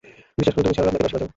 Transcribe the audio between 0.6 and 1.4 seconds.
তুমি সারা রাত নাকের বাঁশি বাজাও।